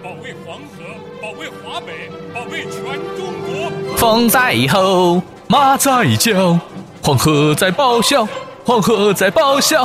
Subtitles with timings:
[0.00, 0.84] 保卫黄河，
[1.20, 2.80] 保卫华北，保卫全
[3.16, 3.96] 中国。
[3.98, 6.56] 风在吼，马在叫，
[7.02, 8.26] 黄河在咆哮，
[8.64, 9.84] 黄河在咆哮。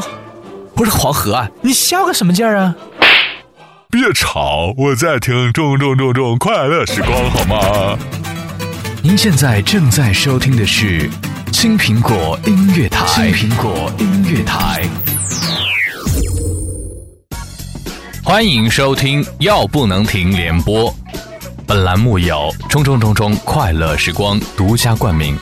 [0.75, 2.75] 不是黄河啊，你笑个什么劲儿啊？
[3.89, 7.97] 别吵，我在听重重重重快乐时光，好吗？
[9.01, 11.09] 您现在正在收听的是
[11.51, 14.83] 青苹果音乐台，青苹果音乐台。
[18.25, 20.91] 欢迎收听《药不能停》联播，
[21.67, 25.37] 本栏目由中中中中快乐时光独家冠名。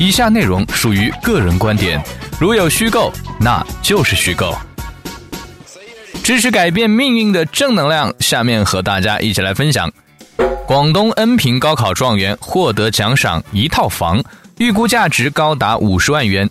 [0.00, 2.02] 以下内容属于个人观点，
[2.40, 4.52] 如有虚构，那就是虚构。
[6.24, 9.88] 支持改变命运的正能量，下面和大家一起来分享。
[10.66, 14.20] 广东恩平高考状元获得奖赏一套房，
[14.58, 16.50] 预估价值高达五十万元。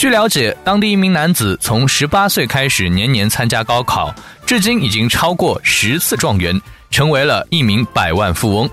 [0.00, 4.10] 据了解，当地一名男子从十八岁开始年年参加高考，
[4.46, 6.58] 至今已经超过十次状元，
[6.90, 8.70] 成为了一名百万富翁。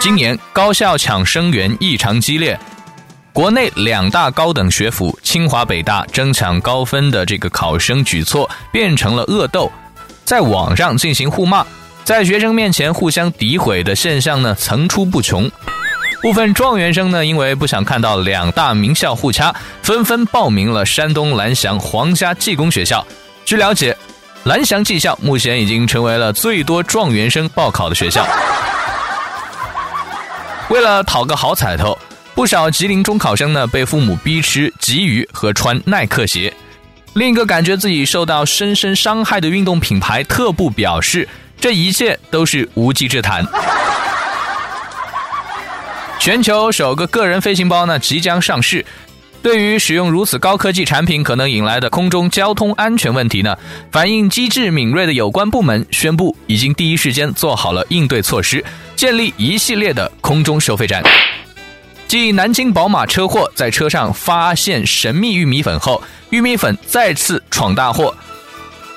[0.00, 2.58] 今年高校抢生源异常激烈，
[3.34, 9.70] 国内两大高等学府清华北大争抢高分的这个考生举措变成了恶斗，
[10.24, 11.66] 在网上进行互骂，
[12.02, 15.50] 在学生面前互相诋毁的现象呢层出不穷。
[16.22, 23.04] 部分状元生呢，因为不想看到两大名校互掐，纷纷报名了山东蓝翔皇家技工学校。
[23.44, 23.94] 据了解，
[24.44, 28.24] 蓝翔技校目前已经成为了最多状元生报考的学校。
[30.70, 31.98] 为了讨个好彩头，
[32.36, 36.54] 不少吉林中考生呢被父母逼吃鲫鱼和穿耐克鞋。
[37.14, 41.28] 另一个感觉自己受到深深伤害的运动品牌特步表示，
[41.60, 43.44] 这一切都是无稽之谈。
[46.22, 48.86] 全球首个个人飞行包呢即将上市，
[49.42, 53.56] 对于使用如此高科技产品可能引来的空中交通安全问题呢，
[53.90, 58.64] 反应机智敏锐的有关部门宣布，已经第一时间做好了应对措施，
[58.94, 61.02] 建立一系列的空中收费站。
[62.06, 68.14] 继南京宝马车祸在车上发现神秘玉米粉后，玉米粉再次闯大祸。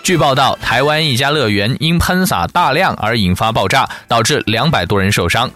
[0.04, 5.50] 据报道，台湾一家乐园因喷洒大量而引发爆炸，导致两百多人受伤。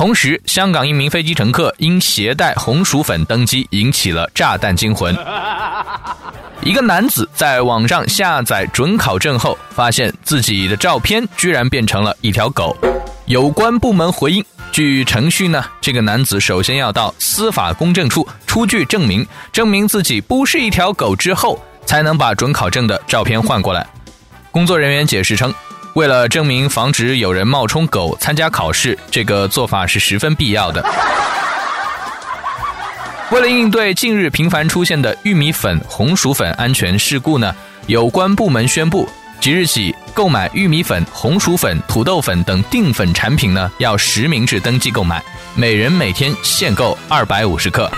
[0.00, 5.14] 同时，香港一名飞机乘客因携带红薯粉登机，引起了炸弹惊魂。
[6.64, 12.74] 一个男子在网上下载准考证后，发现自己的照片居然变成了一条狗。
[13.26, 23.86] 有关部门回应，据程序呢，这个男子首先要到司法公证处出具证明，证明自己不是一条狗之后，才能把准考证的照片换过来。
[24.50, 25.52] 工作人员解释称。
[25.94, 30.84] 为了证明防止有人冒充狗参加考试，这个做法是十分必要的。
[33.30, 37.54] 为了应对近日频繁出现的玉米粉、红薯粉安全事故呢，
[37.86, 39.08] 有关部门宣布，
[39.40, 45.22] 即日起购买玉米粉、红薯粉、土豆粉等淀粉产品呢，要实名制登记购买，
[45.54, 47.90] 每人每天限购二百五十克。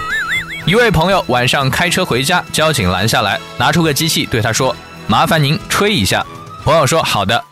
[0.64, 4.74] 一位朋友晚上开车回家，交警拦下来，拿出个机器对他说
[5.06, 6.24] ：“麻烦您吹一下。”
[6.64, 7.42] 朋友说：“好的。”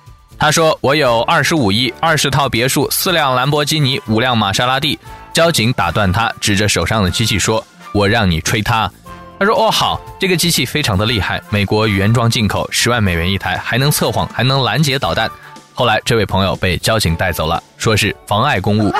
[0.41, 4.99] 他说：“我有二十五亿、二十套别墅、四辆兰博基尼、五辆玛莎拉蒂。”
[5.35, 7.63] 交警打断他，指着手上的机器说
[7.93, 8.91] ：“我让你吹它。”
[9.39, 15.31] 他说：“哦，好，这个机器非常的厉害，美国原装进口，十万美元一台，还能测谎，还能拦截导弹。”
[15.75, 18.91] 后来，这位朋友被交警带走了，说是妨碍公务。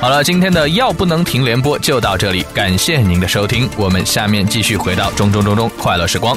[0.00, 6.36] 好了，今天的药不能停联播就到这里，感谢您的收听，我们下面继续回到中中中中快乐时光。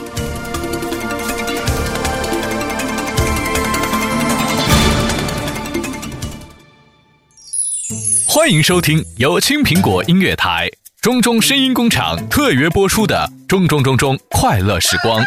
[8.35, 10.69] 欢迎收听由青苹果音乐台
[10.99, 15.21] 中中声音工厂特约播出的《中中中中快乐时光》。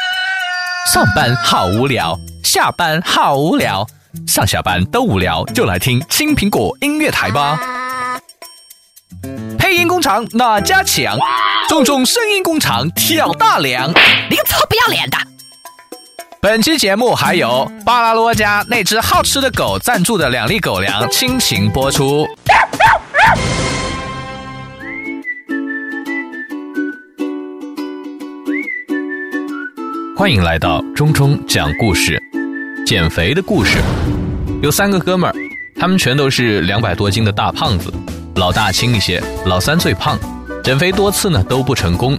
[0.92, 2.14] 上班好无聊，
[2.44, 3.86] 下班好无聊，
[4.26, 7.58] 上下班都无聊，就来听青苹果音乐台吧。
[9.58, 11.18] 配音工厂哪家强？
[11.66, 13.88] 中中声音工厂挑大梁。
[13.88, 15.16] 你个臭不要脸的！
[16.42, 22.28] 本期节目还有巴拉罗家那只好吃的狗赞助的两粒狗粮倾情播出。
[30.16, 32.20] 欢迎来到中中讲故事，
[32.84, 33.78] 减肥的故事。
[34.60, 35.34] 有三个哥们儿，
[35.78, 37.92] 他们全都是两百多斤的大胖子，
[38.34, 40.18] 老大轻一些，老三最胖。
[40.64, 42.18] 减肥多次呢都不成功。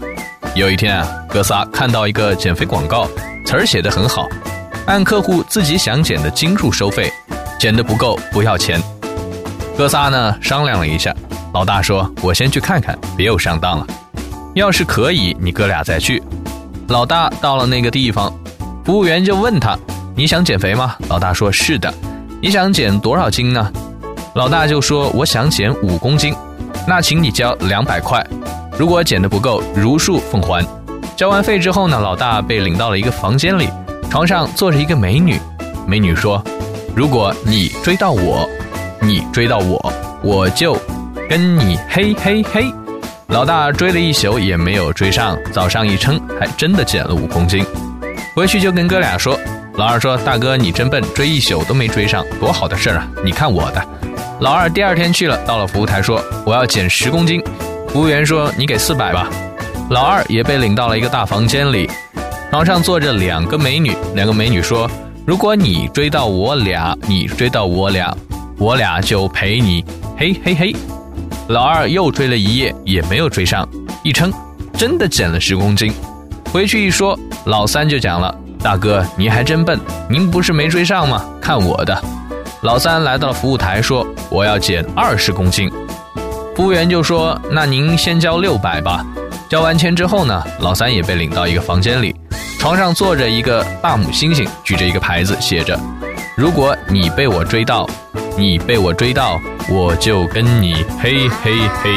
[0.56, 3.06] 有一天啊，哥仨看到一个减肥广告，
[3.46, 4.28] 词儿写得很好，
[4.88, 7.12] 按客户自己想减的斤数收费，
[7.60, 8.82] 减的不够不要钱。
[9.80, 11.16] 哥仨呢商量了一下，
[11.54, 13.88] 老大说：“我先去看看，别又上当了。
[14.54, 16.22] 要是可以，你哥俩再去。”
[16.90, 18.30] 老大到了那个地方，
[18.84, 19.80] 服务员就问他
[20.18, 20.98] ：“你想减肥吗？
[21.08, 21.94] 老大说是的。
[22.42, 23.72] 你想减多少斤呢？
[24.36, 26.36] 老大就说我想减五公斤。
[26.86, 28.22] 那请你交两百块。
[28.78, 30.62] 如果减的不够，如数奉还。
[31.16, 33.70] 交完费之后呢，老大被领到了一个房间里，
[34.10, 35.40] 床上坐着一个美女。
[35.88, 36.44] 美女说
[36.94, 38.46] ：“如果你追到我，
[39.02, 40.78] 你追到我，我就
[41.30, 42.72] 跟你嘿嘿嘿。”
[43.28, 47.64] 老大追了一宿也没有追上，早上一称，还真的减了五公斤。
[48.36, 49.40] 回去就跟哥俩说
[49.78, 53.08] ：“老二说，大哥你真笨，追一宿都没追上，多好的事儿啊！
[53.24, 53.84] 你看我的。”
[54.42, 57.40] 老二第二天去了，到了服务台说：“我要减十公斤。”
[57.90, 59.30] 服务员说：“你给四百吧。”
[59.92, 61.90] 老二也被领到了一个大房间里，
[62.50, 63.96] 床上坐着两个美女。
[64.16, 64.90] 两个美女说
[65.26, 68.16] ：“如果你追到我俩，你追到我俩，
[68.60, 69.84] 我俩就陪你。”
[70.18, 70.76] 嘿嘿嘿。
[71.48, 73.68] 老二又追了一夜，也没有追上，
[74.04, 74.32] 一称
[74.74, 75.92] 真的减了十公斤。
[76.52, 81.26] 回去一说，老三就讲了：“大哥，你还真笨，您不是没追上吗？
[81.42, 82.00] 看我的。”
[82.62, 85.72] 老三来到了服务台说：“我要减二十公斤。”
[86.56, 89.04] 服务员就说：“那您先交六百吧。”
[89.50, 92.16] 交完钱之后呢，老三也被领到一个房间里，
[92.60, 95.80] 床上坐着一个大母猩猩，举着一个牌子，写着
[96.38, 97.90] ：“如果你被我追到，
[98.38, 101.54] 你被我追到，我就跟你嘿嘿
[101.84, 101.92] 嘿。”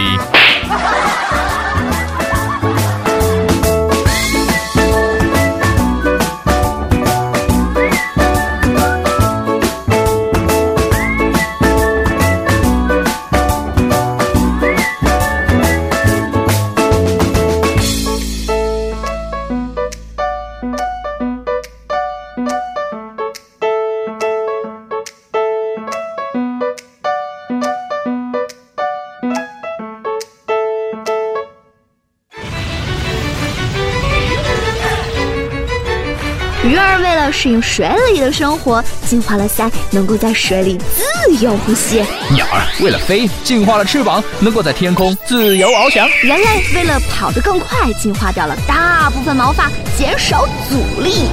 [37.43, 42.01] 适应水里的生活，进化了鳃，能够在水里自由呼吸；
[42.31, 49.69] 鸟儿为了飞，进化了翅膀，能够在天空自由翱翔；人类为了跑得更快，进化掉了大部分毛发，
[49.99, 51.25] 减少阻力。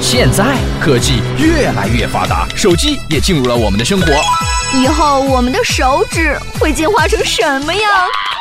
[0.00, 4.12] 现在科技越来越发达，手机也进入了我们的生活。
[4.72, 7.92] 以后我们的手指会进化成什么样？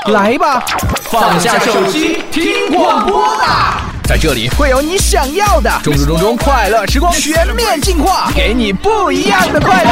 [0.08, 0.66] 来吧，
[1.04, 3.83] 放下手机，听广播吧。
[4.06, 9.90] 在这里会有你想要的，中中中中快乐时光全面进化，给你不一样的快乐。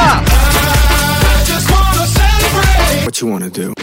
[3.04, 3.74] What you wanna do?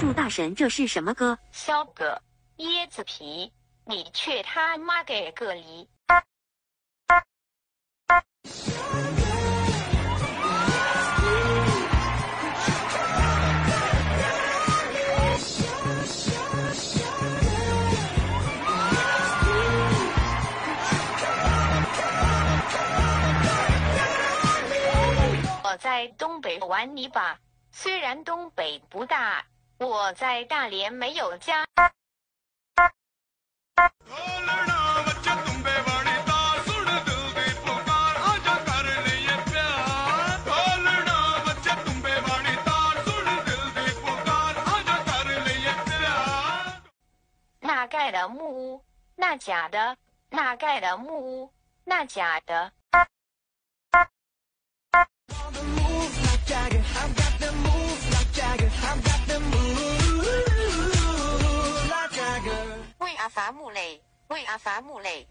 [0.00, 1.38] 祝大神，这是什么歌？
[1.52, 2.20] 小哥，
[2.58, 3.52] 椰子皮，
[3.86, 5.88] 你去他妈给个梨！
[25.80, 27.38] 在东北玩泥巴，
[27.72, 29.46] 虽然东北不大，
[29.78, 31.64] 我在大连没有家。
[47.58, 48.84] 那盖的木屋，
[49.16, 49.96] 那假的；
[50.28, 51.54] 那盖的木屋，
[51.84, 52.70] 那假的。
[62.98, 65.26] 为阿伐木累，为阿伐木累。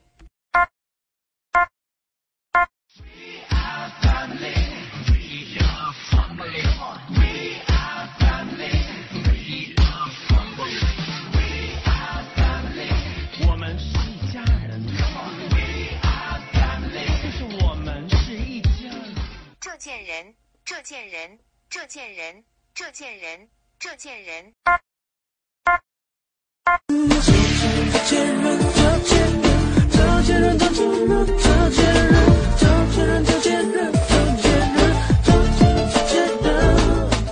[19.80, 22.44] 件人，这贱人，这贱人，
[22.74, 24.54] 这贱人，这贱人。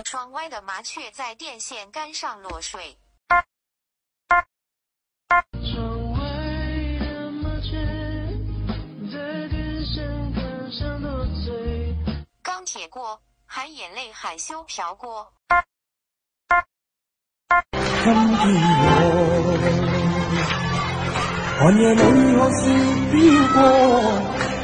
[0.06, 2.98] 窗外的麻雀在电线杆上落睡。
[12.98, 15.32] 钢铁锅，含眼泪含羞飘过。
[18.04, 18.56] 今天
[18.98, 19.04] 我，
[21.60, 22.02] 寒夜里
[22.36, 22.70] 看雪
[23.14, 23.16] 飄
[23.54, 23.62] 過，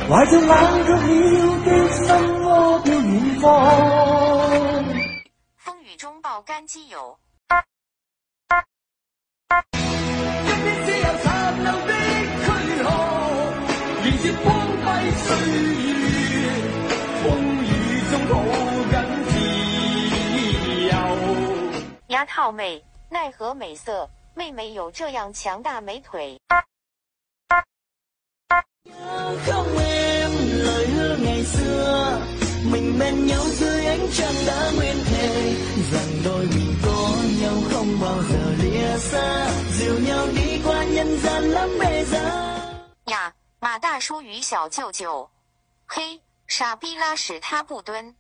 [0.09, 0.49] 懷着冷
[0.83, 1.05] 卻了
[1.63, 2.05] 的心
[2.41, 2.45] 窩
[2.81, 3.45] 飄遠方。
[5.63, 7.19] 風雨中抱干基友。
[22.25, 26.39] 套妹奈何美色妹妹有这样强大美腿。
[43.05, 45.29] 呀马大叔与小舅舅。
[45.85, 48.15] 嘿傻逼拉屎他不蹲。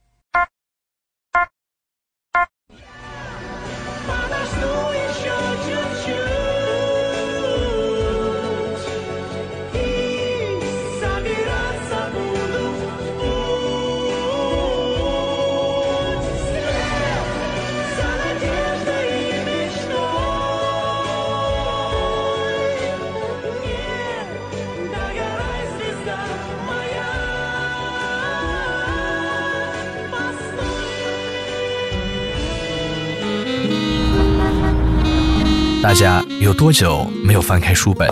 [35.83, 38.09] 大家有多久没有翻开书本？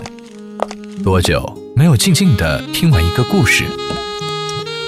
[1.05, 1.41] 多久
[1.73, 3.63] 没有静静的听完一个故事？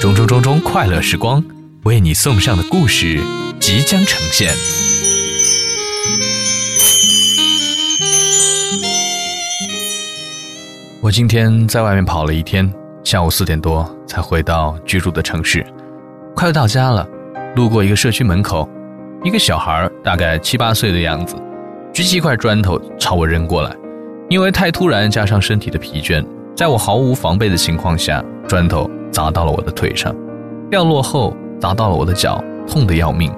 [0.01, 1.41] 中中中中快乐时光
[1.83, 3.21] 为你送上的故事
[3.57, 4.53] 即将呈现。
[11.01, 12.69] 我今天在外面跑了一天，
[13.05, 15.65] 下午四点多才回到居住的城市，
[16.35, 17.07] 快要到家了。
[17.55, 18.69] 路过一个社区门口，
[19.23, 21.33] 一个小孩大概七八岁的样子。
[21.93, 23.71] 举起一块砖头朝我扔过来，
[24.27, 30.13] 因为太突然，加上身体的疲倦，在我毫无防备的情况下，砖头砸到了我的腿上，
[30.71, 33.31] 掉落后砸到了我的脚，痛得要命。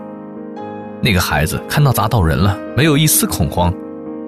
[1.02, 3.74] 那个孩子看到砸到人了，没有一丝恐慌，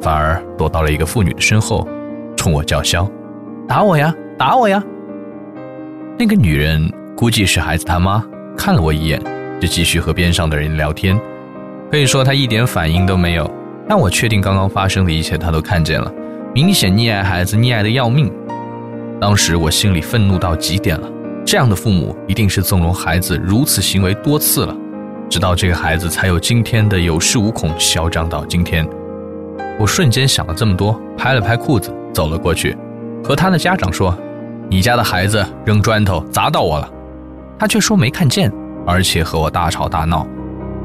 [0.02, 1.88] 反而躲到了一个妇女的身后，
[2.36, 3.10] 冲我叫嚣
[3.66, 4.84] ：“打我呀，打我呀！”
[6.20, 8.22] 那个女人估计是孩子他妈，
[8.58, 9.22] 看了我一眼，
[9.62, 11.18] 就继续和边上的人聊天，
[11.90, 13.50] 可以说她一点反应都没有。
[13.88, 16.12] 但我确定刚刚发生的一切他都看见了，
[16.54, 18.32] 明显溺爱孩子，溺爱的要命。
[19.20, 21.10] 当时我心里愤怒到极点了，
[21.46, 24.76] 这样的父母一定是纵容孩子如此行为多次了，
[25.30, 28.88] 直到这个孩子才有今天的有恃无恐，嚣张到今天。
[29.80, 32.76] 我瞬间想了这么多，拍了拍裤子走了过去，
[33.24, 34.16] 和他的家长说
[34.70, 36.90] ：“你家的孩子扔砖头砸到我了。”
[37.58, 38.52] 他却说没看见，
[38.86, 40.28] 而且和我大吵大闹。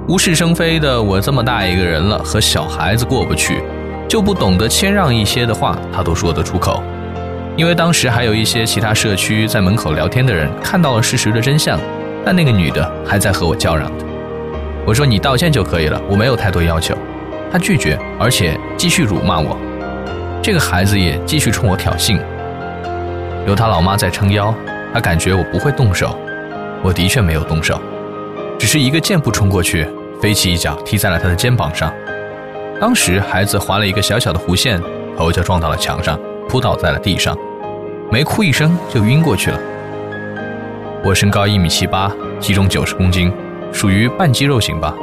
[0.09, 3.63] 无事生非的，我这么大一个人了，和小孩子过不去，
[4.09, 6.83] 就不懂得谦让一些的话，他都说得出口。
[7.57, 11.79] 因为当时还有一些其他社区在门口聊天的人看到了事实的真相，
[12.25, 13.91] 但那个女的还在和我叫嚷。
[14.85, 16.97] 我说你道歉就可以了，我没有太多要求。
[17.53, 19.57] 他拒绝，而且继续辱骂我。
[20.43, 22.19] 这个孩子也继续冲我挑衅。
[23.47, 24.53] 有他老妈在撑腰，
[24.93, 26.19] 他感觉我不会动手，
[26.83, 27.81] 我的确没有动手。
[28.63, 29.85] 只是一个箭步冲过去，
[30.21, 31.93] 飞起一脚踢在了他的肩膀上。
[32.81, 34.81] 当时孩子划了一个小小的弧线，
[35.19, 36.17] 头就撞到了墙上，
[36.49, 37.37] 扑倒在了地上，
[38.09, 39.59] 没哭一声就晕过去了。
[41.05, 43.33] 我身高一米七八，体重九十公斤，
[43.73, 44.95] 属于半肌肉型吧。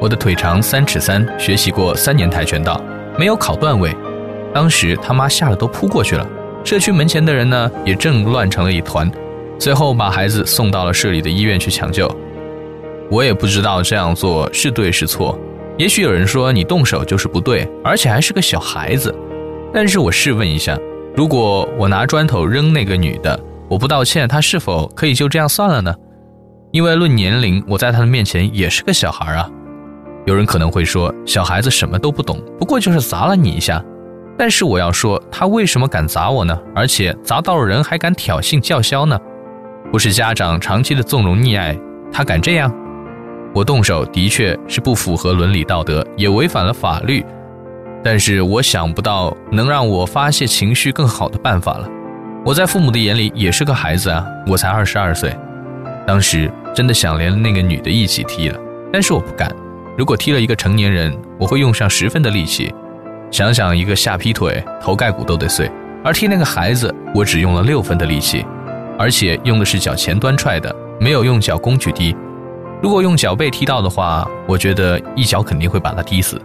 [0.00, 2.82] 我的腿长三尺三，学习过三年跆拳道，
[3.16, 3.96] 没有考段位。
[4.52, 6.28] 当时他妈吓得都扑过去了，
[6.64, 9.08] 社区门前的人呢也正乱成了一团，
[9.60, 12.10] 最后把孩子送到了市里的医院去抢救。
[13.10, 15.38] 我也不知道这样做是对是错，
[15.78, 19.14] 也许有人说你动手就是不对，而且还是个小孩子。
[19.72, 20.78] 但是我试问一下，
[21.14, 25.94] 如果我拿砖头扔那个女的，我不道歉，她是否可以就这样算了呢？
[26.72, 29.48] 因为论年龄，我在她的面前也是个小孩啊。
[30.24, 33.82] 有人可能会说，小孩子什么都不懂，不过就是砸了你一下。
[34.36, 36.58] 但是我要说，他为什么敢砸我呢？
[36.74, 39.18] 而且砸到了人还敢挑衅叫嚣呢？
[39.92, 41.78] 不是家长长期的纵容溺爱，
[42.12, 42.74] 他敢这样？
[43.56, 47.24] 我动手的确是不符合伦理道德，也违反了法律，
[48.04, 51.88] 但是我想不到能让我发泄情绪更好的办法了。
[52.44, 55.34] 我在父母的眼里也是个孩子啊，我才二十二岁，
[56.06, 58.60] 当时真的想连那个女的一起踢了，
[58.92, 59.50] 但是我不敢。
[59.96, 62.70] 如果踢了一个成年人，我会用上十分的力气。
[63.30, 65.70] 想想一个下劈腿，头盖骨都得碎，
[66.04, 68.44] 而踢那个孩子，我只用了六分的力气，
[68.98, 72.14] 而且用的是脚前端踹的，没有用脚弓去踢。
[72.82, 76.40] 如果用脚背踢到的话，我觉得一脚肯定会把他踢死。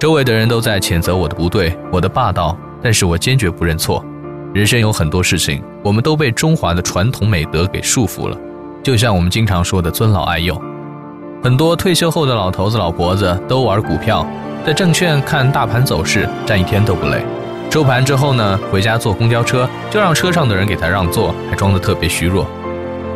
[0.00, 4.04] 周围的人都在谴责我的不对，我的霸道，但是我坚决不认错。
[4.52, 8.36] 人生有很多事情，我们都被中华的传统美德给束缚了，
[8.82, 10.60] 就像我们经常说的尊老爱幼。
[11.42, 14.26] 很多退休后的老头子老婆子都玩股票，
[14.66, 17.24] 在证券看大盘走势，站一天都不累。
[17.70, 22.46] 收盘之后呢，回家坐公交车，就让车上的人给他让座，还装得特别虚弱。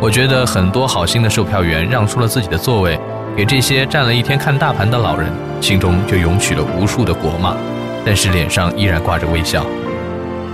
[0.00, 2.96] 我觉得很多好心的售票员让出了自己的座位，
[3.36, 5.28] 给这些站了一天看大盘的老人，
[5.60, 7.56] 心中就涌起了无数的国骂，
[8.06, 9.66] 但是脸上依然挂着微笑。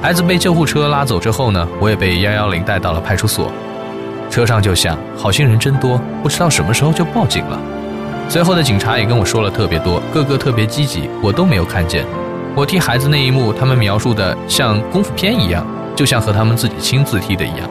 [0.01, 3.53] 孩子被救护车拉走之后呢，我也被幺幺零带到了派出所。
[4.31, 7.61] 车上就想，好心人真多，不知道什么时候就报警了。
[8.31, 12.07] 随后的警察也跟我说了特别多，个个特别积极，我都没有看见。
[12.57, 17.69] 我替孩子那一幕，他们描述的像功夫片一样，就像和他们自己亲自替的一样。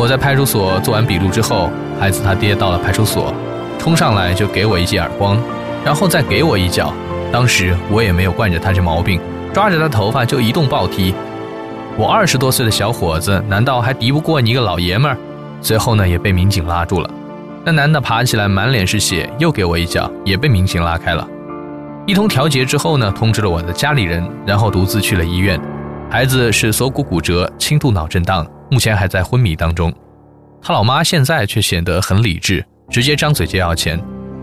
[0.00, 1.68] 我在派出所做完笔录之后，
[2.00, 3.34] 孩子他爹到了派出所，
[3.78, 5.36] 冲上来就给我一记耳光，
[5.84, 6.90] 然后再给我一脚。
[7.30, 9.20] 当时我也没有惯着他这毛病，
[9.52, 11.14] 抓着他头发就一顿暴踢。
[11.98, 15.18] 我二十多岁的小伙子，难道还敌不过你一个老爷们儿？
[15.60, 17.10] 随后呢，也被民警拉住了。
[17.62, 21.28] 那男的爬起来，满脸是血，又给我一脚，也被民警拉开了。
[22.06, 25.60] 一通调解之后呢，通知了我的家里人，然后独自去了医院。
[26.10, 29.92] 孩子是锁骨骨折、轻度脑震荡，目前还在昏迷当中。
[30.62, 34.00] 他老妈现在却显得很理智，直接张嘴就要钱，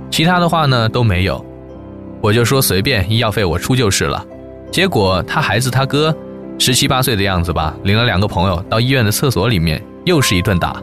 [0.09, 1.43] 其他的话呢都没有。
[2.21, 4.25] 我就说随便，医药费我出就是了。
[4.71, 6.15] 结果他孩子他哥。
[6.59, 10.81] 十七八岁的样子吧，领了两个朋友到医院的厕所里面，又是一顿打。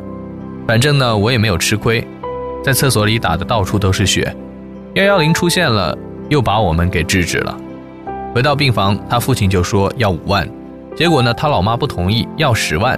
[0.69, 2.07] 反正呢，我也没有吃亏，
[2.63, 4.33] 在厕所里打的到处都是血。
[4.95, 5.99] 幺幺零出现了，
[6.29, 7.57] 又把我们给制止了。
[8.33, 10.49] 回到病房，他父亲就说要五万，
[10.95, 12.97] 结果呢，他老妈不同意，要十万。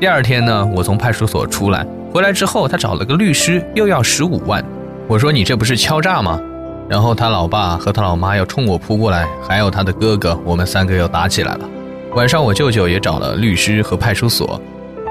[0.00, 4.64] 第二天呢，我从派出所出来，回来之后他找了个律师，又要十五万。
[5.06, 6.40] 我说你这不是敲诈吗？
[6.88, 11.68] 然后他老爸和他老妈又冲我扑过来，还有他的哥哥，我们三个又打起来了。
[12.14, 14.60] 晚上，我舅舅也找了律师和派出所，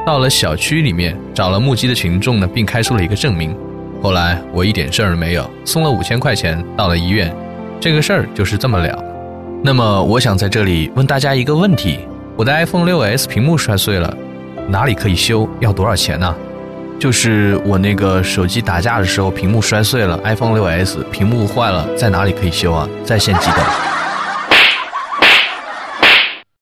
[0.06, 3.56] 到了小区里面找了目击的群众呢，并开出了一个证明。
[4.04, 7.34] 后来我一点事儿没有，送了五千块钱到了医院，
[7.80, 9.04] 这个事儿就是这么了。
[9.64, 12.00] 那么，我想在这里问大家一个问题：
[12.36, 14.16] 我的 iPhone 6s 屏幕摔碎了，
[14.68, 15.48] 哪里可以修？
[15.60, 16.36] 要多少钱呢？
[17.00, 22.88] 就是我那个手机打架的时候屏幕摔碎了，iPhone 6s 屏幕坏了，在哪里可以修啊？
[23.04, 24.01] 在线急等。